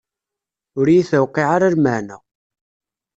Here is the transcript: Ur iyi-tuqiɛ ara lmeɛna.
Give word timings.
Ur 0.77 0.85
iyi-tuqiɛ 0.89 1.47
ara 1.55 1.73
lmeɛna. 1.75 2.17